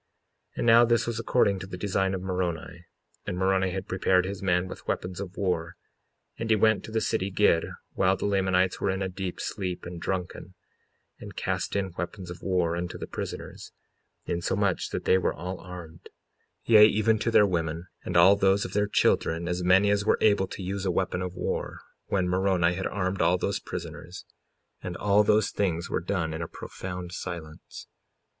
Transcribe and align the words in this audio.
55:16 0.57 0.57
And 0.57 0.65
now 0.65 0.83
this 0.83 1.05
was 1.05 1.19
according 1.19 1.59
to 1.59 1.67
the 1.67 1.77
design 1.77 2.15
of 2.15 2.23
Moroni. 2.23 2.85
And 3.27 3.37
Moroni 3.37 3.69
had 3.69 3.87
prepared 3.87 4.25
his 4.25 4.41
men 4.41 4.67
with 4.67 4.87
weapons 4.87 5.19
of 5.19 5.37
war; 5.37 5.75
and 6.39 6.49
he 6.49 6.55
went 6.55 6.83
to 6.85 6.91
the 6.91 6.99
city 7.01 7.29
Gid, 7.29 7.67
while 7.93 8.17
the 8.17 8.25
Lamanites 8.25 8.81
were 8.81 8.89
in 8.89 9.03
a 9.03 9.09
deep 9.09 9.39
sleep 9.39 9.85
and 9.85 10.01
drunken, 10.01 10.55
and 11.19 11.35
cast 11.35 11.75
in 11.75 11.93
weapons 11.99 12.31
of 12.31 12.41
war 12.41 12.75
unto 12.75 12.97
the 12.97 13.05
prisoners, 13.05 13.73
insomuch 14.25 14.89
that 14.89 15.05
they 15.05 15.19
were 15.19 15.35
all 15.35 15.59
armed; 15.59 16.09
55:17 16.67 16.73
Yea, 16.73 16.85
even 16.87 17.19
to 17.19 17.29
their 17.29 17.45
women, 17.45 17.85
and 18.03 18.17
all 18.17 18.35
those 18.35 18.65
of 18.65 18.73
their 18.73 18.87
children, 18.87 19.47
as 19.47 19.63
many 19.63 19.91
as 19.91 20.03
were 20.03 20.17
able 20.19 20.47
to 20.47 20.63
use 20.63 20.83
a 20.83 20.89
weapon 20.89 21.21
of 21.21 21.35
war, 21.35 21.77
when 22.07 22.27
Moroni 22.27 22.73
had 22.73 22.87
armed 22.87 23.21
all 23.21 23.37
those 23.37 23.59
prisoners; 23.59 24.25
and 24.81 24.97
all 24.97 25.21
those 25.23 25.51
things 25.51 25.91
were 25.91 26.01
done 26.01 26.33
in 26.33 26.41
a 26.41 26.47
profound 26.47 27.11
silence. 27.11 27.85